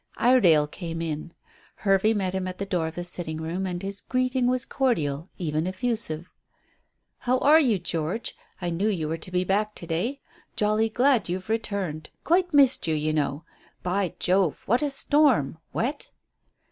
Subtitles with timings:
[0.17, 1.31] Iredale came in.
[1.75, 5.29] Hervey met him at the door of the sitting room, and his greeting was cordial,
[5.37, 6.27] even effusive.
[7.19, 8.35] "How are you, George?
[8.59, 10.19] I knew you were to be back to day.
[10.55, 12.09] Jolly glad you've returned.
[12.23, 13.45] Quite missed you, you know.
[13.83, 14.63] By Jove!
[14.65, 15.59] what a storm.
[15.71, 16.07] Wet?"